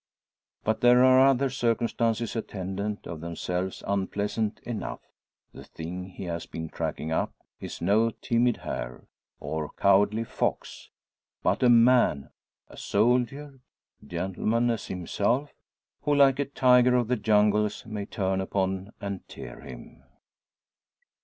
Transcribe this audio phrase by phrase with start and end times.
[0.63, 5.01] But there are other circumstances attendant, of themselves unpleasant enough.
[5.53, 9.03] The thing he has been tracking up is no timid hare,
[9.39, 10.89] or cowardly fox;
[11.43, 12.31] but a man,
[12.67, 13.59] a soldier,
[14.03, 15.53] gentleman as himself,
[16.01, 20.01] who, like a tiger of the jungles, may turn upon and tear him.